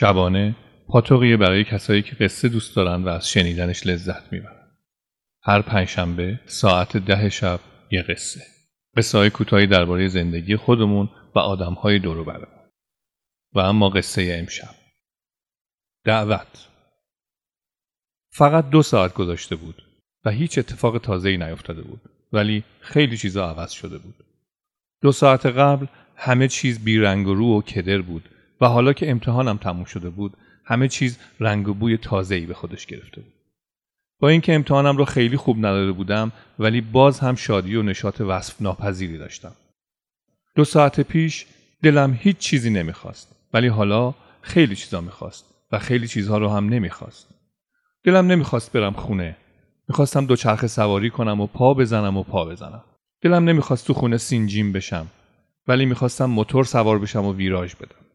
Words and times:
شبانه 0.00 0.56
پاتوقیه 0.88 1.36
برای 1.36 1.64
کسایی 1.64 2.02
که 2.02 2.16
قصه 2.16 2.48
دوست 2.48 2.76
دارن 2.76 3.04
و 3.04 3.08
از 3.08 3.30
شنیدنش 3.30 3.86
لذت 3.86 4.32
می‌برن. 4.32 4.76
هر 5.42 5.62
پنجشنبه 5.62 6.40
ساعت 6.46 6.96
ده 6.96 7.28
شب 7.28 7.60
یه 7.90 8.02
قصه. 8.02 8.40
قصه 8.96 9.18
های 9.18 9.30
کوتاهی 9.30 9.66
درباره 9.66 10.08
زندگی 10.08 10.56
خودمون 10.56 11.10
و 11.34 11.38
آدم 11.38 11.72
های 11.72 11.98
دورو 11.98 12.24
برمون. 12.24 12.70
و 13.54 13.58
اما 13.58 13.88
قصه 13.88 14.36
امشب. 14.40 14.74
دعوت 16.04 16.68
فقط 18.32 18.70
دو 18.70 18.82
ساعت 18.82 19.14
گذاشته 19.14 19.56
بود 19.56 19.82
و 20.24 20.30
هیچ 20.30 20.58
اتفاق 20.58 20.98
تازه‌ای 20.98 21.36
نیفتاده 21.36 21.82
بود 21.82 22.00
ولی 22.32 22.64
خیلی 22.80 23.16
چیزا 23.16 23.48
عوض 23.50 23.70
شده 23.70 23.98
بود. 23.98 24.14
دو 25.02 25.12
ساعت 25.12 25.46
قبل 25.46 25.86
همه 26.16 26.48
چیز 26.48 26.84
بیرنگ 26.84 27.28
و 27.28 27.34
رو 27.34 27.58
و 27.58 27.62
کدر 27.62 28.02
بود 28.02 28.28
و 28.60 28.66
حالا 28.68 28.92
که 28.92 29.10
امتحانم 29.10 29.56
تموم 29.56 29.84
شده 29.84 30.10
بود 30.10 30.36
همه 30.64 30.88
چیز 30.88 31.18
رنگ 31.40 31.68
و 31.68 31.74
بوی 31.74 31.96
تازه‌ای 31.96 32.46
به 32.46 32.54
خودش 32.54 32.86
گرفته 32.86 33.20
بود. 33.20 33.32
با 34.20 34.28
اینکه 34.28 34.54
امتحانم 34.54 34.96
رو 34.96 35.04
خیلی 35.04 35.36
خوب 35.36 35.58
نداده 35.58 35.92
بودم 35.92 36.32
ولی 36.58 36.80
باز 36.80 37.20
هم 37.20 37.34
شادی 37.34 37.76
و 37.76 37.82
نشاط 37.82 38.20
وصف 38.20 38.62
ناپذیری 38.62 39.18
داشتم. 39.18 39.52
دو 40.54 40.64
ساعت 40.64 41.00
پیش 41.00 41.46
دلم 41.82 42.18
هیچ 42.20 42.38
چیزی 42.38 42.70
نمی‌خواست 42.70 43.36
ولی 43.54 43.66
حالا 43.66 44.14
خیلی 44.42 44.76
چیزا 44.76 45.00
می‌خواست 45.00 45.44
و 45.72 45.78
خیلی 45.78 46.08
چیزها 46.08 46.38
رو 46.38 46.48
هم 46.48 46.68
نمی‌خواست. 46.68 47.28
دلم 48.04 48.26
نمی‌خواست 48.26 48.72
برم 48.72 48.92
خونه. 48.92 49.36
می‌خواستم 49.88 50.26
دوچرخه 50.26 50.66
سواری 50.66 51.10
کنم 51.10 51.40
و 51.40 51.46
پا 51.46 51.74
بزنم 51.74 52.16
و 52.16 52.22
پا 52.22 52.44
بزنم. 52.44 52.84
دلم 53.20 53.44
نمی‌خواست 53.44 53.86
تو 53.86 53.94
خونه 53.94 54.16
سینجیم 54.16 54.72
بشم 54.72 55.06
ولی 55.68 55.86
می‌خواستم 55.86 56.24
موتور 56.24 56.64
سوار 56.64 56.98
بشم 56.98 57.24
و 57.24 57.32
ویراژ 57.32 57.74
بدم. 57.74 58.07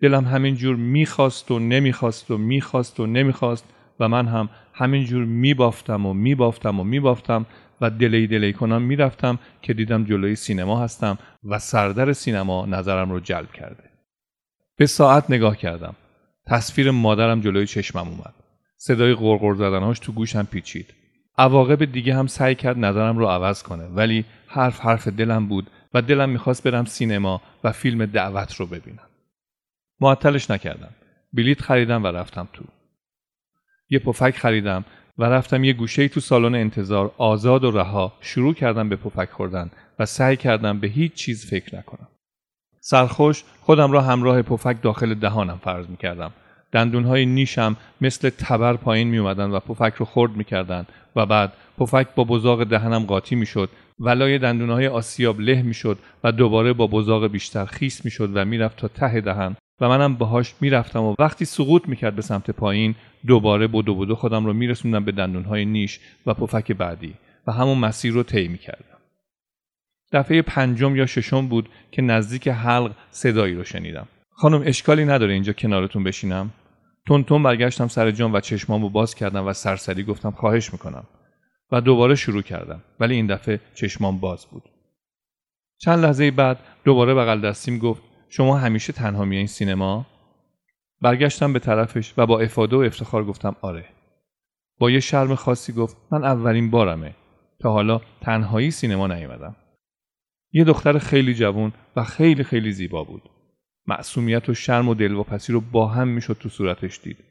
دلم 0.00 0.24
همینجور 0.24 0.76
می‌خواست 0.76 1.50
و 1.50 1.58
نمی‌خواست 1.58 2.30
و 2.30 2.38
می‌خواست 2.38 3.00
و 3.00 3.06
نمی‌خواست 3.06 3.64
و 4.00 4.08
من 4.08 4.26
هم 4.26 4.48
همینجور 4.72 5.24
میبافتم 5.24 6.06
و 6.06 6.14
میبافتم 6.14 6.80
و 6.80 6.84
میبافتم 6.84 7.46
و 7.80 7.90
دلی 7.90 8.26
دلی 8.26 8.52
کنم 8.52 8.82
می‌رفتم 8.82 9.38
که 9.62 9.74
دیدم 9.74 10.04
جلوی 10.04 10.36
سینما 10.36 10.80
هستم 10.80 11.18
و 11.44 11.58
سردر 11.58 12.12
سینما 12.12 12.66
نظرم 12.66 13.10
رو 13.10 13.20
جلب 13.20 13.52
کرده. 13.52 13.84
به 14.76 14.86
ساعت 14.86 15.30
نگاه 15.30 15.56
کردم. 15.56 15.94
تصویر 16.46 16.90
مادرم 16.90 17.40
جلوی 17.40 17.66
چشمم 17.66 18.08
اومد. 18.08 18.34
صدای 18.76 19.14
غرغر 19.14 19.54
زدنهاش 19.54 19.98
تو 19.98 20.12
گوشم 20.12 20.42
پیچید. 20.42 20.94
عواقب 21.38 21.84
دیگه 21.84 22.14
هم 22.14 22.26
سعی 22.26 22.54
کرد 22.54 22.78
نظرم 22.78 23.18
رو 23.18 23.26
عوض 23.26 23.62
کنه 23.62 23.84
ولی 23.84 24.24
حرف 24.46 24.80
حرف 24.80 25.08
دلم 25.08 25.48
بود 25.48 25.70
و 25.94 26.02
دلم 26.02 26.30
می‌خواست 26.30 26.62
برم 26.62 26.84
سینما 26.84 27.42
و 27.64 27.72
فیلم 27.72 28.06
دعوت 28.06 28.54
رو 28.54 28.66
ببینم. 28.66 29.08
معطلش 30.00 30.50
نکردم. 30.50 30.90
بلیت 31.32 31.60
خریدم 31.60 32.04
و 32.04 32.06
رفتم 32.06 32.48
تو. 32.52 32.64
یه 33.90 33.98
پفک 33.98 34.36
خریدم 34.36 34.84
و 35.18 35.24
رفتم 35.24 35.64
یه 35.64 35.72
گوشه 35.72 36.08
تو 36.08 36.20
سالن 36.20 36.54
انتظار 36.54 37.14
آزاد 37.18 37.64
و 37.64 37.70
رها 37.70 38.12
شروع 38.20 38.54
کردم 38.54 38.88
به 38.88 38.96
پفک 38.96 39.30
خوردن 39.30 39.70
و 39.98 40.06
سعی 40.06 40.36
کردم 40.36 40.80
به 40.80 40.88
هیچ 40.88 41.14
چیز 41.14 41.46
فکر 41.46 41.76
نکنم. 41.76 42.08
سرخوش 42.80 43.44
خودم 43.60 43.92
را 43.92 44.00
همراه 44.00 44.42
پفک 44.42 44.82
داخل 44.82 45.14
دهانم 45.14 45.60
فرض 45.64 45.88
می 45.88 45.96
کردم. 45.96 46.32
دندونهای 46.72 47.26
نیشم 47.26 47.76
مثل 48.00 48.30
تبر 48.30 48.76
پایین 48.76 49.08
می 49.08 49.18
اومدن 49.18 49.50
و 49.50 49.60
پفک 49.60 49.94
رو 49.94 50.06
خورد 50.06 50.32
می 50.36 50.44
کردن 50.44 50.86
و 51.16 51.26
بعد 51.26 51.52
پفک 51.78 52.06
با 52.14 52.24
بزاق 52.24 52.64
دهنم 52.64 53.04
قاطی 53.04 53.34
می 53.34 53.46
شد 53.46 53.70
ولای 54.00 54.38
دندونهای 54.38 54.86
آسیاب 54.86 55.40
له 55.40 55.62
می 55.62 55.74
شد 55.74 55.98
و 56.24 56.32
دوباره 56.32 56.72
با 56.72 56.86
بزاق 56.86 57.26
بیشتر 57.26 57.64
خیس 57.64 58.04
می 58.04 58.10
شد 58.10 58.30
و 58.34 58.44
می‌رفت 58.44 58.76
تا 58.76 58.88
ته 58.88 59.20
دهن 59.20 59.56
و 59.80 59.88
منم 59.88 60.14
باهاش 60.14 60.54
می‌رفتم 60.60 61.02
و 61.02 61.14
وقتی 61.18 61.44
سقوط 61.44 61.88
می‌کرد 61.88 62.16
به 62.16 62.22
سمت 62.22 62.50
پایین 62.50 62.94
دوباره 63.26 63.66
بدو 63.66 63.94
بدو 63.94 64.14
خودم 64.14 64.46
رو 64.46 64.52
میرسوندم 64.52 65.04
به 65.04 65.12
دندونهای 65.12 65.64
نیش 65.64 66.00
و 66.26 66.34
پفک 66.34 66.72
بعدی 66.72 67.14
و 67.46 67.52
همون 67.52 67.78
مسیر 67.78 68.12
رو 68.12 68.22
طی 68.22 68.48
می‌کردم. 68.48 68.98
دفعه 70.12 70.42
پنجم 70.42 70.96
یا 70.96 71.06
ششم 71.06 71.48
بود 71.48 71.68
که 71.90 72.02
نزدیک 72.02 72.48
حلق 72.48 72.92
صدایی 73.10 73.54
رو 73.54 73.64
شنیدم. 73.64 74.08
خانم 74.30 74.62
اشکالی 74.64 75.04
نداره 75.04 75.32
اینجا 75.32 75.52
کنارتون 75.52 76.04
بشینم؟ 76.04 76.50
تون 77.06 77.42
برگشتم 77.42 77.88
سر 77.88 78.10
جام 78.10 78.34
و 78.34 78.40
چشمامو 78.40 78.88
باز 78.88 79.14
کردم 79.14 79.46
و 79.46 79.52
سرسری 79.52 80.04
گفتم 80.04 80.30
خواهش 80.30 80.72
می‌کنم. 80.72 81.04
و 81.72 81.80
دوباره 81.80 82.14
شروع 82.14 82.42
کردم 82.42 82.82
ولی 83.00 83.14
این 83.14 83.26
دفعه 83.26 83.60
چشمام 83.74 84.18
باز 84.18 84.46
بود. 84.46 84.62
چند 85.78 86.04
لحظه 86.04 86.30
بعد 86.30 86.58
دوباره 86.84 87.14
بغل 87.14 87.40
دستیم 87.40 87.78
گفت 87.78 88.02
شما 88.36 88.58
همیشه 88.58 88.92
تنها 88.92 89.24
میایین 89.24 89.46
سینما؟ 89.46 90.06
برگشتم 91.00 91.52
به 91.52 91.58
طرفش 91.58 92.14
و 92.16 92.26
با 92.26 92.40
افاده 92.40 92.76
و 92.76 92.78
افتخار 92.78 93.24
گفتم 93.24 93.56
آره. 93.60 93.84
با 94.78 94.90
یه 94.90 95.00
شرم 95.00 95.34
خاصی 95.34 95.72
گفت 95.72 95.96
من 96.10 96.24
اولین 96.24 96.70
بارمه 96.70 97.14
تا 97.60 97.72
حالا 97.72 98.00
تنهایی 98.20 98.70
سینما 98.70 99.06
نیومدم. 99.06 99.56
یه 100.52 100.64
دختر 100.64 100.98
خیلی 100.98 101.34
جوان 101.34 101.72
و 101.96 102.04
خیلی 102.04 102.44
خیلی 102.44 102.72
زیبا 102.72 103.04
بود. 103.04 103.22
معصومیت 103.86 104.48
و 104.48 104.54
شرم 104.54 104.88
و 104.88 104.94
دلواپسی 104.94 105.52
رو 105.52 105.60
با 105.60 105.88
هم 105.88 106.08
می‌شد 106.08 106.36
تو 106.40 106.48
صورتش 106.48 107.00
دید. 107.02 107.24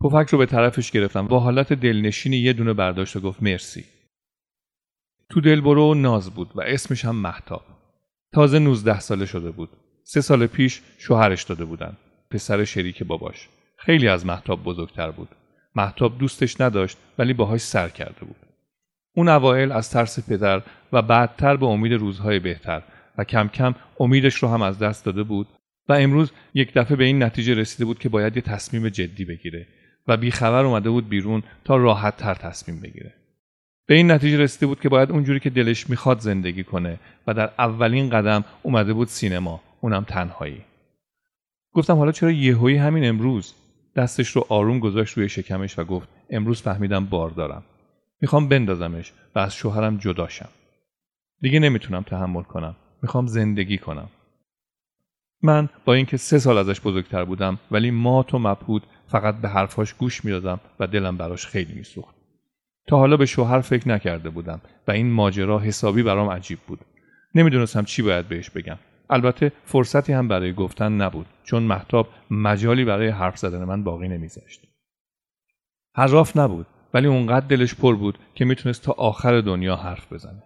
پفک 0.00 0.28
رو 0.30 0.38
به 0.38 0.46
طرفش 0.46 0.90
گرفتم. 0.90 1.26
با 1.26 1.40
حالت 1.40 1.72
دلنشینی 1.72 2.36
یه 2.36 2.52
دونه 2.52 2.72
برداشت 2.72 3.16
و 3.16 3.20
گفت 3.20 3.42
مرسی. 3.42 3.84
تو 5.30 5.40
دلبرو 5.40 5.94
ناز 5.94 6.30
بود 6.30 6.50
و 6.54 6.60
اسمش 6.60 7.04
هم 7.04 7.16
محتاب 7.16 7.62
تازه 8.32 8.58
19 8.58 9.00
ساله 9.00 9.26
شده 9.26 9.50
بود. 9.50 9.79
سه 10.12 10.20
سال 10.20 10.46
پیش 10.46 10.80
شوهرش 10.98 11.42
داده 11.42 11.64
بودن. 11.64 11.96
پسر 12.30 12.64
شریک 12.64 13.02
باباش. 13.02 13.48
خیلی 13.76 14.08
از 14.08 14.26
محتاب 14.26 14.64
بزرگتر 14.64 15.10
بود. 15.10 15.28
محتاب 15.76 16.18
دوستش 16.18 16.60
نداشت 16.60 16.98
ولی 17.18 17.32
باهاش 17.32 17.60
سر 17.60 17.88
کرده 17.88 18.20
بود. 18.20 18.36
اون 19.16 19.28
اوایل 19.28 19.72
از 19.72 19.90
ترس 19.90 20.28
پدر 20.30 20.62
و 20.92 21.02
بعدتر 21.02 21.56
به 21.56 21.66
امید 21.66 21.92
روزهای 21.92 22.38
بهتر 22.38 22.82
و 23.18 23.24
کم 23.24 23.48
کم 23.48 23.74
امیدش 24.00 24.34
رو 24.34 24.48
هم 24.48 24.62
از 24.62 24.78
دست 24.78 25.04
داده 25.04 25.22
بود 25.22 25.46
و 25.88 25.92
امروز 25.92 26.32
یک 26.54 26.72
دفعه 26.74 26.96
به 26.96 27.04
این 27.04 27.22
نتیجه 27.22 27.54
رسیده 27.54 27.84
بود 27.84 27.98
که 27.98 28.08
باید 28.08 28.36
یه 28.36 28.42
تصمیم 28.42 28.88
جدی 28.88 29.24
بگیره 29.24 29.66
و 30.08 30.16
بیخبر 30.16 30.64
اومده 30.64 30.90
بود 30.90 31.08
بیرون 31.08 31.42
تا 31.64 31.76
راحت 31.76 32.16
تر 32.16 32.34
تصمیم 32.34 32.80
بگیره. 32.80 33.14
به 33.86 33.94
این 33.94 34.10
نتیجه 34.10 34.36
رسیده 34.36 34.66
بود 34.66 34.80
که 34.80 34.88
باید 34.88 35.10
اونجوری 35.10 35.40
که 35.40 35.50
دلش 35.50 35.90
می‌خواد 35.90 36.20
زندگی 36.20 36.64
کنه 36.64 37.00
و 37.26 37.34
در 37.34 37.50
اولین 37.58 38.10
قدم 38.10 38.44
اومده 38.62 38.92
بود 38.92 39.08
سینما. 39.08 39.69
اونم 39.80 40.04
تنهایی. 40.04 40.64
گفتم 41.72 41.96
حالا 41.96 42.12
چرا 42.12 42.30
یهویی 42.30 42.76
همین 42.76 43.08
امروز 43.08 43.54
دستش 43.96 44.28
رو 44.28 44.46
آروم 44.48 44.78
گذاشت 44.78 45.18
روی 45.18 45.28
شکمش 45.28 45.78
و 45.78 45.84
گفت 45.84 46.08
امروز 46.30 46.62
فهمیدم 46.62 47.06
بار 47.06 47.30
دارم. 47.30 47.62
می‌خوام 48.20 48.48
بندازمش 48.48 49.12
و 49.34 49.38
از 49.38 49.54
شوهرم 49.54 49.96
جداشم. 49.96 50.48
دیگه 51.40 51.58
نمی‌تونم 51.58 52.02
تحمل 52.02 52.42
کنم. 52.42 52.76
می‌خوام 53.02 53.26
زندگی 53.26 53.78
کنم. 53.78 54.08
من 55.42 55.68
با 55.84 55.94
اینکه 55.94 56.16
سه 56.16 56.38
سال 56.38 56.58
ازش 56.58 56.80
بزرگتر 56.80 57.24
بودم 57.24 57.58
ولی 57.70 57.90
مات 57.90 58.34
و 58.34 58.38
مبهود 58.38 58.86
فقط 59.08 59.36
به 59.36 59.48
حرفاش 59.48 59.94
گوش 59.94 60.24
می‌دادم 60.24 60.60
و 60.80 60.86
دلم 60.86 61.16
براش 61.16 61.46
خیلی 61.46 61.74
میسوخت 61.74 62.14
تا 62.86 62.98
حالا 62.98 63.16
به 63.16 63.26
شوهر 63.26 63.60
فکر 63.60 63.88
نکرده 63.88 64.30
بودم 64.30 64.60
و 64.88 64.90
این 64.90 65.10
ماجرا 65.12 65.58
حسابی 65.58 66.02
برام 66.02 66.30
عجیب 66.30 66.58
بود 66.66 66.80
نمی‌دونستم 67.34 67.84
چی 67.84 68.02
باید 68.02 68.28
بهش 68.28 68.50
بگم 68.50 68.78
البته 69.10 69.52
فرصتی 69.64 70.12
هم 70.12 70.28
برای 70.28 70.52
گفتن 70.52 70.92
نبود 70.92 71.26
چون 71.44 71.62
محتاب 71.62 72.08
مجالی 72.30 72.84
برای 72.84 73.08
حرف 73.08 73.38
زدن 73.38 73.64
من 73.64 73.84
باقی 73.84 74.08
نمیذاشت. 74.08 74.60
حراف 75.94 76.36
نبود 76.36 76.66
ولی 76.94 77.06
اونقدر 77.06 77.46
دلش 77.46 77.74
پر 77.74 77.96
بود 77.96 78.18
که 78.34 78.44
می‌تونست 78.44 78.82
تا 78.82 78.92
آخر 78.92 79.40
دنیا 79.40 79.76
حرف 79.76 80.12
بزنه. 80.12 80.42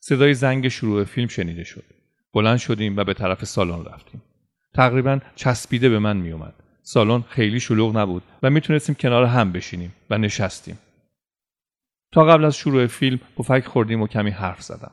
صدای 0.00 0.34
زنگ 0.34 0.68
شروع 0.68 1.04
فیلم 1.04 1.28
شنیده 1.28 1.64
شد. 1.64 1.84
بلند 2.34 2.58
شدیم 2.58 2.96
و 2.96 3.04
به 3.04 3.14
طرف 3.14 3.44
سالن 3.44 3.84
رفتیم. 3.84 4.22
تقریبا 4.74 5.18
چسبیده 5.36 5.88
به 5.88 5.98
من 5.98 6.16
میومد 6.16 6.54
سالن 6.82 7.22
خیلی 7.28 7.60
شلوغ 7.60 7.96
نبود 7.96 8.22
و 8.42 8.50
می‌تونستیم 8.50 8.94
کنار 8.94 9.24
هم 9.24 9.52
بشینیم 9.52 9.94
و 10.10 10.18
نشستیم. 10.18 10.78
تا 12.12 12.24
قبل 12.24 12.44
از 12.44 12.56
شروع 12.56 12.86
فیلم 12.86 13.20
پفک 13.36 13.64
خوردیم 13.64 14.02
و 14.02 14.06
کمی 14.06 14.30
حرف 14.30 14.62
زدم. 14.62 14.92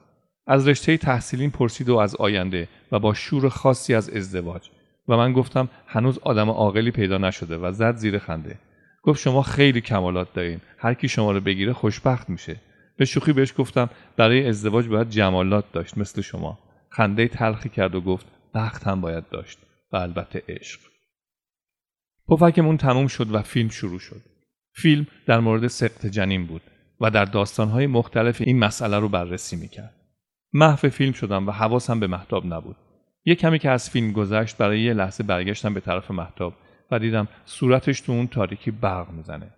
از 0.50 0.68
رشته 0.68 0.98
تحصیلیم 0.98 1.50
پرسید 1.50 1.90
و 1.90 1.98
از 1.98 2.16
آینده 2.16 2.68
و 2.92 3.00
با 3.00 3.14
شور 3.14 3.50
خاصی 3.50 3.94
از 3.94 4.10
ازدواج. 4.10 4.70
و 5.08 5.18
من 5.18 5.34
گفتم 5.34 5.70
هنوز 5.88 6.20
آدم 6.20 6.50
عاقلی 6.50 6.92
پیدا 6.92 7.18
نشده 7.18 7.58
و 7.58 7.72
زد 7.72 7.96
زیر 7.96 8.20
خنده. 8.20 8.56
گفت 9.04 9.22
شما 9.22 9.42
خیلی 9.42 9.82
کمالات 9.82 10.34
دارین. 10.34 10.62
هر 10.78 10.94
کی 10.94 11.08
شما 11.08 11.32
رو 11.32 11.40
بگیره 11.40 11.74
خوشبخت 11.74 12.30
میشه. 12.30 12.56
به 12.98 13.06
شوخی 13.06 13.34
بهش 13.34 13.54
گفتم 13.58 13.90
برای 14.18 14.48
ازدواج 14.48 14.88
باید 14.88 15.10
جمالات 15.10 15.66
داشت 15.72 15.98
مثل 15.98 16.22
شما. 16.22 16.60
خنده 16.90 17.28
تلخی 17.28 17.70
کرد 17.70 17.96
و 17.96 18.02
گفت 18.02 18.26
بخت 18.54 18.84
هم 18.84 19.02
باید 19.02 19.30
داشت 19.30 19.60
و 19.92 19.98
البته 19.98 20.44
عشق. 20.48 20.80
پفکمون 22.28 22.78
تموم 22.78 23.08
شد 23.08 23.36
و 23.36 23.42
فیلم 23.42 23.70
شروع 23.70 24.00
شد. 24.00 24.22
فیلم 24.74 25.08
در 25.26 25.40
مورد 25.40 25.68
سقط 25.68 26.06
جنین 26.06 26.46
بود 26.46 26.62
و 27.02 27.12
در 27.12 27.26
داستانهای 27.26 27.88
مختلف 27.88 28.42
این 28.42 28.60
مسئله 28.60 29.00
رو 29.00 29.10
بررسی 29.10 29.56
می‌کرد. 29.56 29.99
محو 30.54 30.90
فیلم 30.90 31.12
شدم 31.12 31.48
و 31.48 31.52
حواسم 31.52 32.00
به 32.00 32.08
محتاب 32.08 32.46
نبود. 32.46 32.76
یه 33.26 33.36
کمی 33.36 33.60
که 33.60 33.70
از 33.70 33.90
فیلم 33.90 34.12
گذشت 34.12 34.58
برای 34.58 34.82
یه 34.82 34.94
لحظه 34.94 35.24
برگشتم 35.24 35.74
به 35.74 35.80
طرف 35.80 36.12
محتاب 36.12 36.54
و 36.92 37.00
دیدم 37.00 37.28
صورتش 37.46 38.02
تو 38.02 38.12
اون 38.12 38.28
تاریکی 38.28 38.72
برق 38.72 39.12
می‌زنه. 39.12 39.54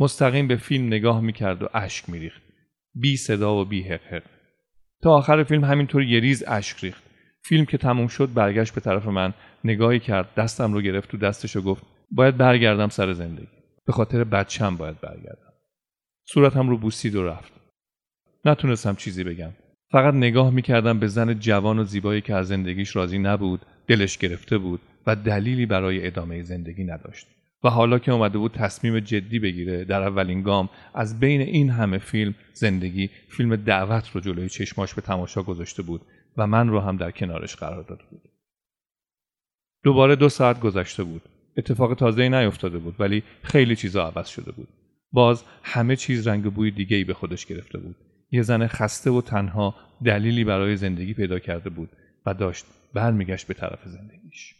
مستقیم 0.00 0.48
به 0.48 0.56
فیلم 0.56 0.86
نگاه 0.86 1.20
می‌کرد 1.20 1.62
و 1.62 1.68
اشک 1.74 2.10
میریخت. 2.10 2.42
بی 2.94 3.16
صدا 3.16 3.54
و 3.54 3.64
بی 3.64 3.82
حق 3.82 4.22
تا 5.02 5.10
آخر 5.10 5.44
فیلم 5.44 5.64
همینطور 5.64 6.02
یه 6.02 6.20
ریز 6.20 6.44
اشک 6.46 6.84
ریخت. 6.84 7.02
فیلم 7.42 7.64
که 7.64 7.78
تموم 7.78 8.06
شد 8.06 8.32
برگشت 8.34 8.74
به 8.74 8.80
طرف 8.80 9.06
من 9.06 9.34
نگاهی 9.64 10.00
کرد 10.00 10.34
دستم 10.34 10.72
رو 10.72 10.80
گرفت 10.80 11.10
تو 11.10 11.16
دستش 11.16 11.56
و 11.56 11.62
گفت 11.62 11.82
باید 12.10 12.36
برگردم 12.36 12.88
سر 12.88 13.12
زندگی. 13.12 13.48
به 13.86 13.92
خاطر 13.92 14.24
بچم 14.24 14.76
باید 14.76 15.00
برگردم. 15.00 15.52
صورتم 16.28 16.68
رو 16.68 16.78
بوسید 16.78 17.14
و 17.14 17.24
رفت. 17.24 17.52
نتونستم 18.44 18.94
چیزی 18.94 19.24
بگم. 19.24 19.52
فقط 19.90 20.14
نگاه 20.14 20.50
می‌کردم 20.50 20.98
به 20.98 21.06
زن 21.06 21.34
جوان 21.34 21.78
و 21.78 21.84
زیبایی 21.84 22.20
که 22.20 22.34
از 22.34 22.48
زندگیش 22.48 22.96
راضی 22.96 23.18
نبود 23.18 23.60
دلش 23.86 24.18
گرفته 24.18 24.58
بود 24.58 24.80
و 25.06 25.16
دلیلی 25.16 25.66
برای 25.66 26.06
ادامه 26.06 26.42
زندگی 26.42 26.84
نداشت. 26.84 27.26
و 27.64 27.70
حالا 27.70 27.98
که 27.98 28.12
اومده 28.12 28.38
بود 28.38 28.52
تصمیم 28.52 29.00
جدی 29.00 29.38
بگیره 29.38 29.84
در 29.84 30.02
اولین 30.02 30.42
گام 30.42 30.68
از 30.94 31.20
بین 31.20 31.40
این 31.40 31.70
همه 31.70 31.98
فیلم 31.98 32.34
زندگی 32.52 33.10
فیلم 33.28 33.56
دعوت 33.56 34.10
رو 34.10 34.20
جلوی 34.20 34.48
چشماش 34.48 34.94
به 34.94 35.02
تماشا 35.02 35.42
گذاشته 35.42 35.82
بود 35.82 36.00
و 36.36 36.46
من 36.46 36.68
رو 36.68 36.80
هم 36.80 36.96
در 36.96 37.10
کنارش 37.10 37.56
قرار 37.56 37.82
داده 37.82 38.02
بود. 38.10 38.22
دوباره 39.84 40.16
دو 40.16 40.28
ساعت 40.28 40.60
گذشته 40.60 41.04
بود. 41.04 41.22
اتفاق 41.56 41.94
تازه 41.94 42.28
نیفتاده 42.28 42.78
بود 42.78 42.96
ولی 42.98 43.22
خیلی 43.42 43.76
چیزا 43.76 44.06
عوض 44.06 44.28
شده 44.28 44.52
بود. 44.52 44.68
باز 45.12 45.44
همه 45.62 45.96
چیز 45.96 46.28
رنگ 46.28 46.44
بوی 46.52 46.70
دیگه 46.70 46.96
ای 46.96 47.04
به 47.04 47.14
خودش 47.14 47.46
گرفته 47.46 47.78
بود. 47.78 47.96
یه 48.30 48.42
زن 48.42 48.66
خسته 48.66 49.10
و 49.10 49.20
تنها 49.20 49.74
دلیلی 50.04 50.44
برای 50.44 50.76
زندگی 50.76 51.14
پیدا 51.14 51.38
کرده 51.38 51.70
بود 51.70 51.88
و 52.26 52.34
داشت 52.34 52.66
برمیگشت 52.94 53.46
به 53.46 53.54
طرف 53.54 53.88
زندگیش. 53.88 54.54